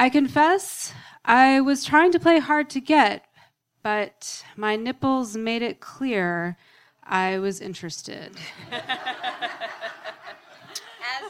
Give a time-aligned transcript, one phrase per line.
[0.00, 0.94] I confess,
[1.26, 3.26] I was trying to play hard to get,
[3.82, 6.56] but my nipples made it clear
[7.04, 8.34] I was interested.
[8.72, 8.82] As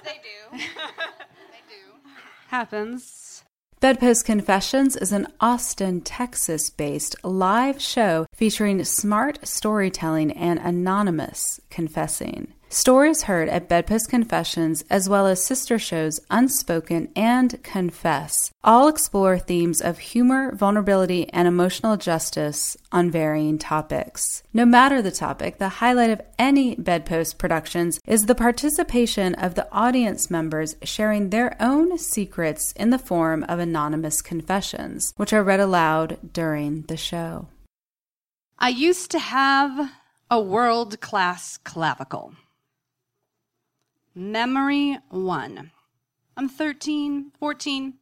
[0.05, 0.53] they do.
[0.53, 1.99] they do.
[2.47, 3.43] Happens.
[3.81, 12.55] Bedpost Confessions is an Austin, Texas based live show featuring smart storytelling and anonymous confessing.
[12.73, 19.41] Stories heard at Bedpost Confessions, as well as sister shows Unspoken and Confess, all explore
[19.41, 24.45] themes of humor, vulnerability, and emotional justice on varying topics.
[24.53, 29.67] No matter the topic, the highlight of any Bedpost productions is the participation of the
[29.73, 35.59] audience members sharing their own secrets in the form of anonymous confessions, which are read
[35.59, 37.49] aloud during the show.
[38.61, 39.91] I used to have
[40.31, 42.35] a world class clavicle.
[44.21, 45.71] Memory one.
[46.37, 47.95] I'm 13, 14.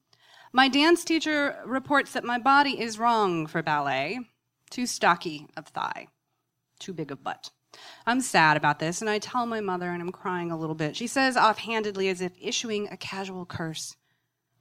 [0.52, 4.18] My dance teacher reports that my body is wrong for ballet.
[4.68, 6.08] Too stocky of thigh,
[6.80, 7.50] too big of butt.
[8.04, 10.96] I'm sad about this, and I tell my mother, and I'm crying a little bit.
[10.96, 13.94] She says offhandedly, as if issuing a casual curse,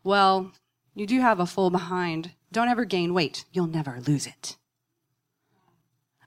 [0.03, 0.51] Well,
[0.93, 2.33] you do have a full behind.
[2.51, 3.45] Don't ever gain weight.
[3.51, 4.57] You'll never lose it.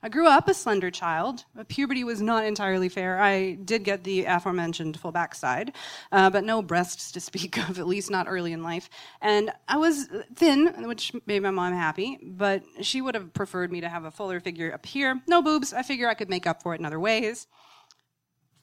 [0.03, 1.45] I grew up a slender child.
[1.67, 3.19] Puberty was not entirely fair.
[3.19, 5.73] I did get the aforementioned full backside,
[6.11, 8.89] uh, but no breasts to speak of, at least not early in life.
[9.21, 13.81] And I was thin, which made my mom happy, but she would have preferred me
[13.81, 15.21] to have a fuller figure up here.
[15.27, 15.71] No boobs.
[15.71, 17.47] I figure I could make up for it in other ways.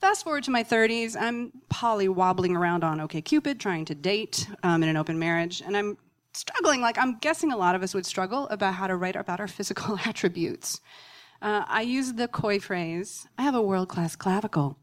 [0.00, 4.82] Fast forward to my 30s, I'm poly wobbling around on OKCupid, trying to date um,
[4.82, 5.98] in an open marriage, and I'm
[6.32, 9.40] struggling like I'm guessing a lot of us would struggle about how to write about
[9.40, 10.80] our physical attributes.
[11.40, 14.76] Uh, I used the coy phrase, I have a world class clavicle.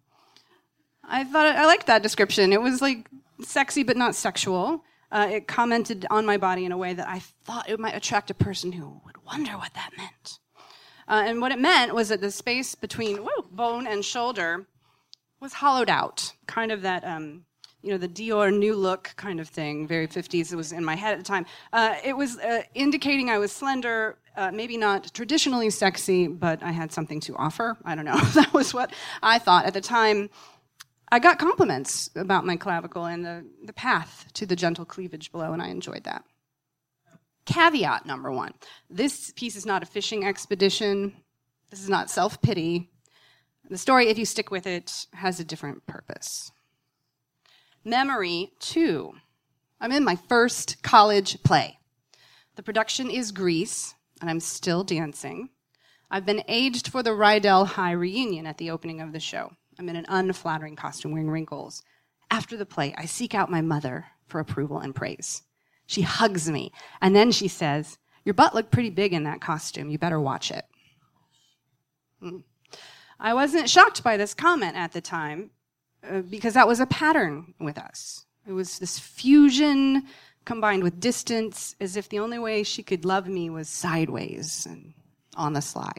[1.03, 2.53] I thought I liked that description.
[2.53, 3.09] It was like
[3.44, 4.84] sexy but not sexual.
[5.12, 8.31] Uh, it commented on my body in a way that I thought it might attract
[8.31, 10.39] a person who would wonder what that meant.
[11.08, 14.66] Uh, and what it meant was that the space between woo, bone and shoulder
[15.40, 17.46] was hollowed out, kind of that, um,
[17.85, 20.51] you know, the Dior new look kind of thing, very 50s.
[20.51, 21.46] It was in my head at the time.
[21.72, 26.72] Uh, it was uh, indicating I was slender, uh, maybe not traditionally sexy, but I
[26.72, 27.78] had something to offer.
[27.85, 28.19] I don't know.
[28.34, 28.91] that was what
[29.22, 30.31] I thought at the time.
[31.12, 35.53] I got compliments about my clavicle and the, the path to the gentle cleavage below,
[35.53, 36.24] and I enjoyed that.
[37.45, 38.56] Caveat number one
[38.90, 41.13] this piece is not a fishing expedition.
[41.69, 42.90] This is not self pity.
[43.69, 46.51] The story, if you stick with it, has a different purpose.
[47.88, 49.13] Memory two.
[49.79, 51.78] I'm in my first college play.
[52.56, 55.50] The production is Grease, and I'm still dancing.
[56.09, 59.51] I've been aged for the Rydell High reunion at the opening of the show.
[59.78, 61.84] I'm in an unflattering costume wearing wrinkles.
[62.31, 65.44] After the play, I seek out my mother for approval and praise.
[65.85, 69.91] She hugs me, and then she says, Your butt looked pretty big in that costume.
[69.91, 70.66] You better watch it.
[72.24, 72.41] Mm.
[73.19, 75.51] I wasn't shocked by this comment at the time
[76.10, 78.26] uh, because that was a pattern with us.
[78.48, 80.04] It was this fusion
[80.46, 84.94] combined with distance, as if the only way she could love me was sideways and
[85.36, 85.92] on the sly.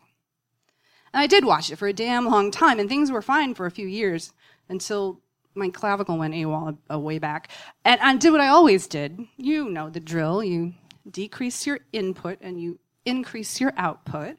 [1.13, 3.67] And I did watch it for a damn long time, and things were fine for
[3.67, 4.33] a few years
[4.69, 5.21] until
[5.55, 7.51] my clavicle went AWOL a, a way back.
[7.85, 9.19] And I did what I always did.
[9.37, 10.45] You know the drill.
[10.45, 10.75] You
[11.11, 14.37] decrease your input and you increase your output.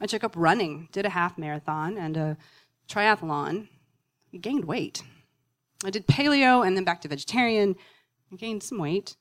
[0.00, 2.36] I took up running, did a half marathon and a
[2.88, 3.68] triathlon.
[4.32, 5.02] I gained weight.
[5.84, 7.76] I did paleo and then back to vegetarian.
[8.32, 9.16] I gained some weight.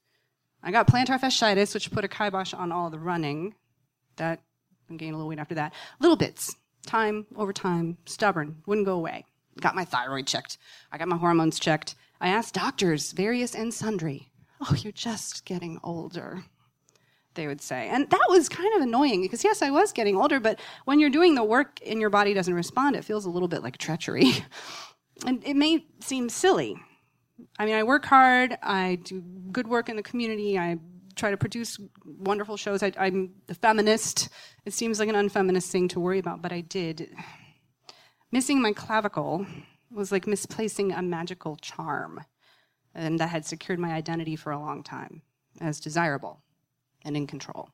[0.64, 3.56] I got plantar fasciitis, which put a kibosh on all the running.
[4.16, 4.42] That
[4.90, 5.74] I gained a little weight after that.
[6.00, 6.56] Little bits,
[6.86, 9.26] time over time, stubborn, wouldn't go away.
[9.60, 10.58] Got my thyroid checked.
[10.92, 11.96] I got my hormones checked.
[12.20, 14.30] I asked doctors, various and sundry.
[14.62, 16.46] Oh, you're just getting older,
[17.36, 17.90] they would say.
[17.90, 21.10] And that was kind of annoying because, yes, I was getting older, but when you're
[21.10, 24.32] doing the work and your body doesn't respond, it feels a little bit like treachery.
[25.26, 26.76] and it may seem silly.
[27.60, 29.22] I mean, I work hard, I do
[29.52, 30.78] good work in the community, I
[31.16, 32.84] try to produce wonderful shows.
[32.84, 34.30] I, am a feminist.
[34.66, 37.10] It seems like an unfeminist thing to worry about, but I did.
[38.32, 39.46] Missing my clavicle
[39.92, 42.22] was like misplacing a magical charm,
[42.94, 45.22] and that had secured my identity for a long time
[45.62, 46.42] as desirable
[47.04, 47.70] and in control.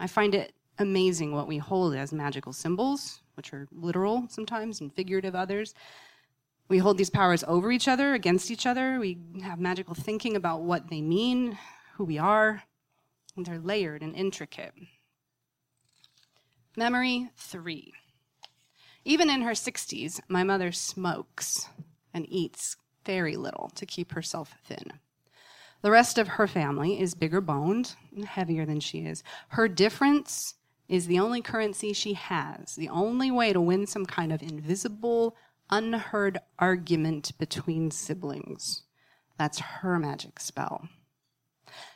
[0.00, 4.92] I find it amazing what we hold as magical symbols, which are literal sometimes and
[4.92, 5.74] figurative others.
[6.68, 8.98] We hold these powers over each other, against each other.
[9.00, 11.58] We have magical thinking about what they mean,
[11.94, 12.62] who we are,
[13.36, 14.74] and they're layered and intricate.
[16.76, 17.92] Memory three.
[19.04, 21.68] Even in her 60s, my mother smokes
[22.14, 24.92] and eats very little to keep herself thin.
[25.82, 29.24] The rest of her family is bigger boned and heavier than she is.
[29.48, 30.54] Her difference
[30.92, 35.34] is the only currency she has, the only way to win some kind of invisible,
[35.70, 38.82] unheard argument between siblings.
[39.38, 40.86] That's her magic spell.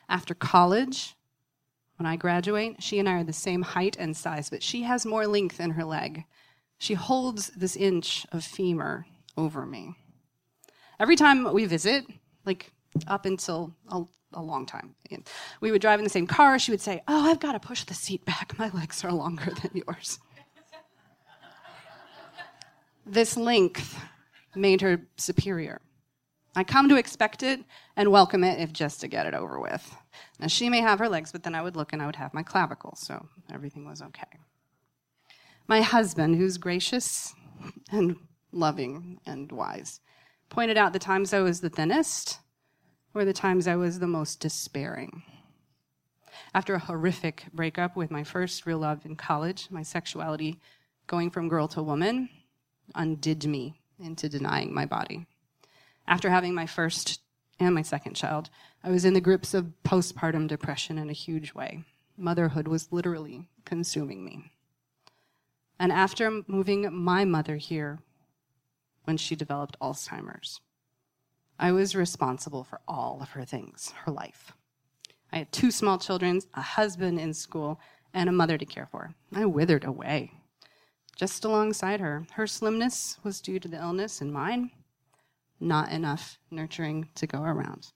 [0.09, 1.15] After college,
[1.99, 5.05] when I graduate, she and I are the same height and size, but she has
[5.05, 6.25] more length in her leg.
[6.79, 9.05] She holds this inch of femur
[9.37, 9.95] over me.
[10.99, 12.07] Every time we visit,
[12.47, 12.73] like
[13.07, 13.77] up until
[14.33, 14.95] a, long time,
[15.61, 16.59] we would drive in the same car.
[16.59, 18.59] She would say, Oh, I've got to push the seat back.
[18.59, 20.19] My legs are longer than yours.
[23.05, 23.99] this length
[24.55, 25.81] made her superior.
[26.55, 27.61] I come to expect it
[27.97, 29.95] and welcome it if just to get it over with.
[30.41, 32.33] Now, she may have her legs, but then I would look and I would have
[32.33, 34.39] my clavicle, so everything was okay.
[35.69, 37.35] My husband, who's gracious
[37.93, 38.17] and
[38.53, 40.01] loving and wise,
[40.49, 42.39] pointed out the times I was the thinnest
[43.17, 45.23] were the times I was the most despairing.
[46.55, 50.61] After a horrific breakup with my first real love in college, my sexuality,
[51.07, 52.29] going from girl to woman,
[52.95, 55.25] undid me into denying my body.
[56.07, 57.21] After having my first
[57.59, 58.51] and my second child,
[58.85, 61.85] I was in the grips of postpartum depression in a huge way.
[62.19, 64.53] Motherhood was literally consuming me.
[65.79, 67.99] And after moving my mother here
[69.05, 70.61] when she developed Alzheimer's,
[71.59, 74.53] I was responsible for all of her things, her life.
[75.33, 77.81] I had two small children, a husband in school,
[78.13, 79.15] and a mother to care for.
[79.35, 80.33] I withered away.
[81.17, 84.71] Just alongside her, her slimness was due to the illness, and mine,
[85.59, 87.93] not enough nurturing to go around.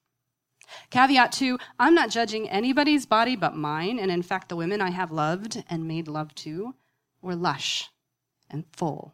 [0.90, 4.90] Caveat two, I'm not judging anybody's body but mine, and in fact, the women I
[4.90, 6.74] have loved and made love to
[7.20, 7.90] were lush
[8.48, 9.12] and full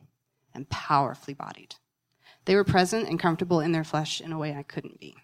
[0.54, 1.74] and powerfully bodied.
[2.46, 5.14] They were present and comfortable in their flesh in a way I couldn't be.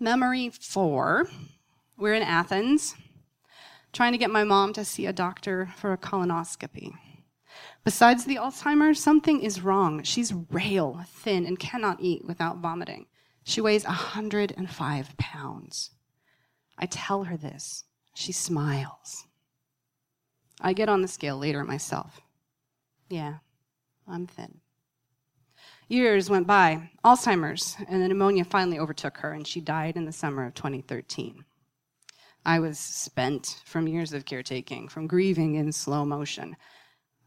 [0.00, 1.28] Memory four,
[1.96, 2.96] we're in Athens,
[3.92, 6.92] trying to get my mom to see a doctor for a colonoscopy.
[7.84, 10.02] Besides the Alzheimer's, something is wrong.
[10.02, 13.06] She's rail thin and cannot eat without vomiting.
[13.44, 15.90] She weighs 105 pounds.
[16.76, 17.84] I tell her this.
[18.14, 19.26] She smiles.
[20.60, 22.20] I get on the scale later myself.
[23.08, 23.38] Yeah,
[24.08, 24.60] I'm thin.
[25.88, 30.12] Years went by, Alzheimer's, and the pneumonia finally overtook her, and she died in the
[30.12, 31.44] summer of 2013.
[32.46, 36.56] I was spent from years of caretaking, from grieving in slow motion.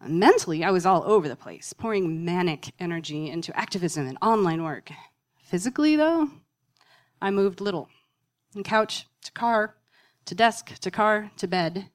[0.01, 4.89] Mentally, I was all over the place, pouring manic energy into activism and online work.
[5.44, 6.30] Physically, though,
[7.21, 7.89] I moved little.
[8.51, 9.75] From couch to car,
[10.25, 11.89] to desk, to car, to bed,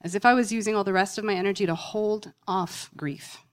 [0.00, 3.43] as if I was using all the rest of my energy to hold off grief.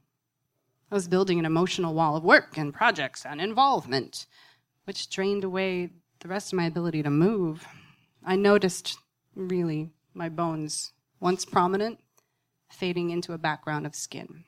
[0.92, 4.26] I was building an emotional wall of work and projects and involvement,
[4.84, 5.90] which drained away
[6.20, 7.66] the rest of my ability to move.
[8.26, 8.98] I noticed,
[9.34, 10.92] really, my bones,
[11.22, 12.00] once prominent,
[12.70, 14.44] fading into a background of skin.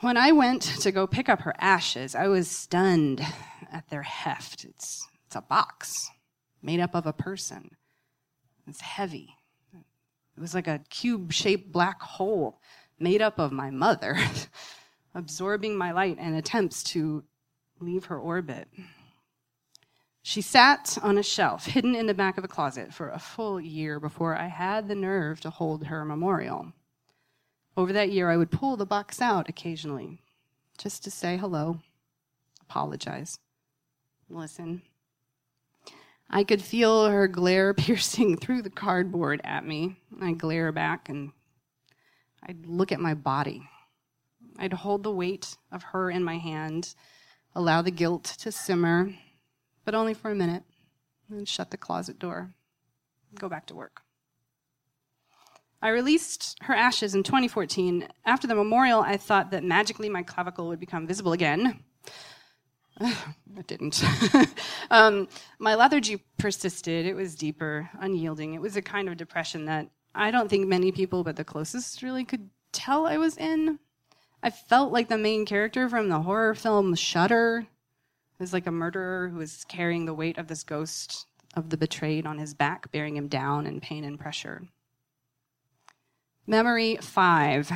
[0.00, 3.20] When I went to go pick up her ashes, I was stunned
[3.70, 4.64] at their heft.
[4.64, 6.08] It's, it's a box
[6.62, 7.72] made up of a person.
[8.66, 9.34] It's heavy.
[9.74, 12.60] It was like a cube shaped black hole
[13.00, 14.16] made up of my mother,
[15.14, 17.24] absorbing my light and attempts to
[17.80, 18.68] leave her orbit.
[20.22, 23.60] She sat on a shelf, hidden in the back of a closet, for a full
[23.60, 26.72] year before I had the nerve to hold her memorial.
[27.76, 30.20] Over that year, I would pull the box out occasionally,
[30.76, 31.80] just to say hello,
[32.60, 33.38] apologize,
[34.28, 34.82] listen.
[36.28, 39.96] I could feel her glare piercing through the cardboard at me.
[40.20, 41.32] I glare back and
[42.42, 43.68] I'd look at my body.
[44.58, 46.94] I'd hold the weight of her in my hand,
[47.54, 49.14] allow the guilt to simmer,
[49.84, 50.64] but only for a minute,
[51.28, 52.54] and shut the closet door,
[53.38, 54.02] go back to work.
[55.82, 58.06] I released her ashes in 2014.
[58.26, 61.82] After the memorial, I thought that magically my clavicle would become visible again.
[63.00, 64.04] it didn't.
[64.90, 65.26] um,
[65.58, 67.06] my lethargy persisted.
[67.06, 68.52] It was deeper, unyielding.
[68.52, 72.02] It was a kind of depression that I don't think many people, but the closest
[72.02, 73.78] really could tell I was in.
[74.42, 77.66] I felt like the main character from the horror film Shutter
[78.38, 82.26] was like a murderer who was carrying the weight of this ghost of the betrayed
[82.26, 84.62] on his back, bearing him down in pain and pressure.
[86.46, 87.70] Memory five.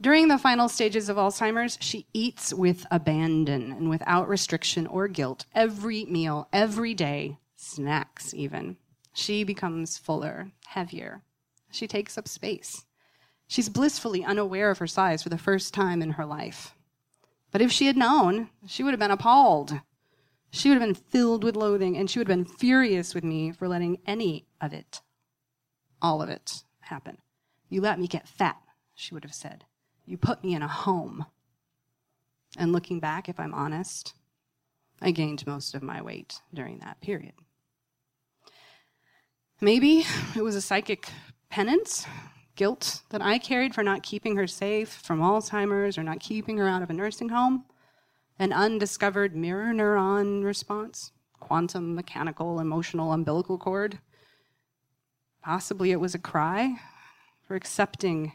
[0.00, 5.46] During the final stages of Alzheimer's, she eats with abandon and without restriction or guilt
[5.54, 8.76] every meal, every day, snacks even.
[9.14, 11.22] She becomes fuller, heavier.
[11.76, 12.84] She takes up space.
[13.46, 16.74] She's blissfully unaware of her size for the first time in her life.
[17.52, 19.80] But if she had known, she would have been appalled.
[20.50, 23.52] she would have been filled with loathing and she would have been furious with me
[23.52, 25.00] for letting any of it,
[26.00, 27.18] all of it, happen.
[27.68, 28.56] You let me get fat,
[28.94, 29.64] she would have said.
[30.06, 31.26] You put me in a home.
[32.56, 34.14] And looking back, if I'm honest,
[35.00, 37.34] I gained most of my weight during that period.
[39.60, 40.04] Maybe
[40.34, 41.10] it was a psychic
[41.56, 42.04] penance,
[42.54, 46.68] guilt that I carried for not keeping her safe from Alzheimer's or not keeping her
[46.68, 47.64] out of a nursing home,
[48.38, 54.00] an undiscovered mirror neuron response, quantum mechanical emotional umbilical cord.
[55.42, 56.78] Possibly it was a cry
[57.48, 58.34] for accepting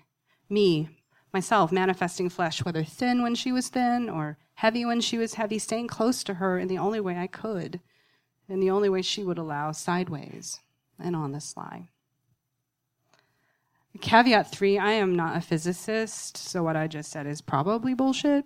[0.50, 0.90] me,
[1.32, 5.60] myself, manifesting flesh, whether thin when she was thin or heavy when she was heavy,
[5.60, 7.82] staying close to her in the only way I could,
[8.50, 10.60] in the only way she would allow, sideways
[10.98, 11.91] and on the sly.
[14.00, 18.46] Caveat three I am not a physicist, so what I just said is probably bullshit.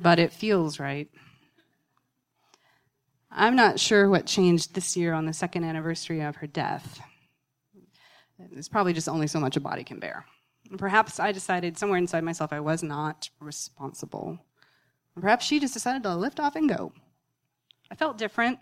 [0.00, 1.08] but it feels right.
[3.30, 7.00] I'm not sure what changed this year on the second anniversary of her death.
[8.50, 10.26] It's probably just only so much a body can bear.
[10.76, 14.38] Perhaps I decided somewhere inside myself I was not responsible.
[15.18, 16.92] perhaps she just decided to lift off and go.
[17.90, 18.58] I felt different.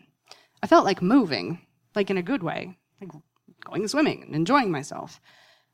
[0.62, 1.60] I felt like moving,
[1.94, 3.10] like in a good way, like
[3.64, 5.20] going swimming and enjoying myself.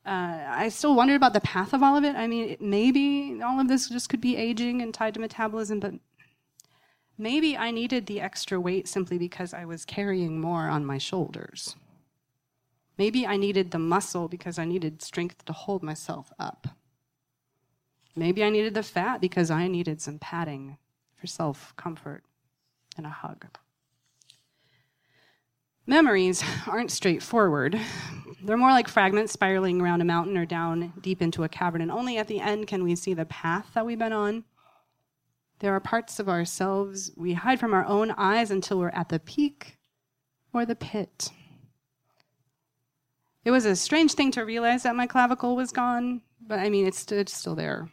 [0.05, 2.15] Uh, I still wondered about the path of all of it.
[2.15, 5.81] I mean, it, maybe all of this just could be aging and tied to metabolism,
[5.81, 5.95] but
[7.17, 11.75] maybe I needed the extra weight simply because I was carrying more on my shoulders.
[12.97, 16.67] Maybe I needed the muscle because I needed strength to hold myself up.
[18.15, 20.77] Maybe I needed the fat because I needed some padding
[21.15, 22.23] for self comfort
[22.95, 23.45] and a hug.
[25.89, 27.79] Memories aren't straightforward.
[28.43, 31.89] They're more like fragments spiraling around a mountain or down deep into a cavern, and
[31.89, 34.43] only at the end can we see the path that we've been on.
[35.59, 39.19] There are parts of ourselves we hide from our own eyes until we're at the
[39.19, 39.77] peak
[40.51, 41.29] or the pit.
[43.45, 46.85] It was a strange thing to realize that my clavicle was gone, but I mean,
[46.85, 47.89] it's, it's still there.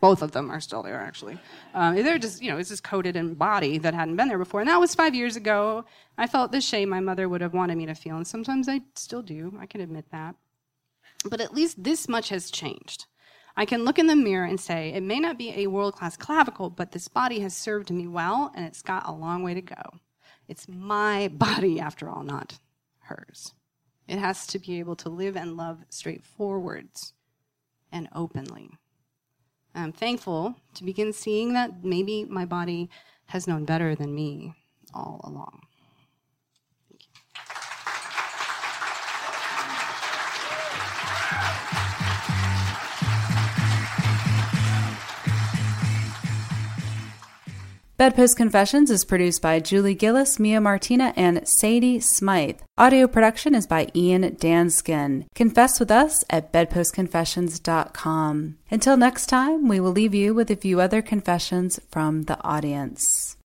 [0.00, 1.38] Both of them are still there, actually.
[1.74, 4.60] Um, they're just, you know, it's just coated in body that hadn't been there before.
[4.60, 5.84] And that was five years ago.
[6.16, 8.80] I felt the shame my mother would have wanted me to feel, and sometimes I
[8.94, 9.56] still do.
[9.60, 10.36] I can admit that.
[11.24, 13.06] But at least this much has changed.
[13.56, 16.16] I can look in the mirror and say, it may not be a world class
[16.16, 19.60] clavicle, but this body has served me well, and it's got a long way to
[19.60, 19.98] go.
[20.48, 22.58] It's my body, after all, not
[23.00, 23.52] hers.
[24.08, 27.12] It has to be able to live and love straightforwards
[27.92, 28.70] and openly.
[29.74, 32.90] I'm thankful to begin seeing that maybe my body
[33.26, 34.54] has known better than me
[34.92, 35.62] all along.
[48.00, 52.60] Bedpost Confessions is produced by Julie Gillis, Mia Martina, and Sadie Smythe.
[52.78, 55.26] Audio production is by Ian Danskin.
[55.34, 58.56] Confess with us at bedpostconfessions.com.
[58.70, 63.36] Until next time, we will leave you with a few other confessions from the audience.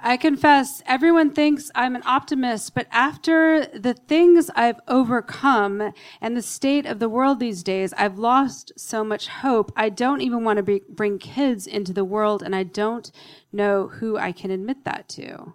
[0.00, 6.42] I confess, everyone thinks I'm an optimist, but after the things I've overcome and the
[6.42, 9.72] state of the world these days, I've lost so much hope.
[9.74, 13.10] I don't even want to be, bring kids into the world, and I don't
[13.52, 15.54] know who I can admit that to.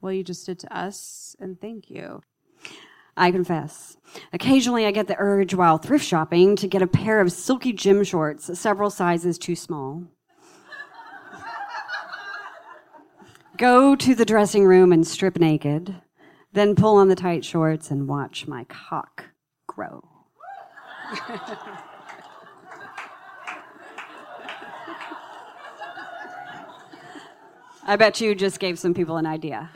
[0.00, 2.22] Well, you just did to us, and thank you.
[3.18, 3.98] I confess.
[4.32, 8.02] Occasionally, I get the urge while thrift shopping to get a pair of silky gym
[8.02, 10.04] shorts, several sizes too small.
[13.56, 16.00] Go to the dressing room and strip naked,
[16.52, 19.26] then pull on the tight shorts and watch my cock
[19.66, 20.02] grow.
[27.86, 29.70] I bet you just gave some people an idea.